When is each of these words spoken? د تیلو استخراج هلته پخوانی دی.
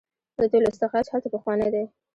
د 0.39 0.41
تیلو 0.51 0.71
استخراج 0.73 1.05
هلته 1.13 1.29
پخوانی 1.33 1.69
دی. 1.73 1.85